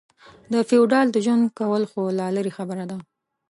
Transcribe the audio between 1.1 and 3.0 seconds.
د ژوند کول خو لا لرې خبره ده.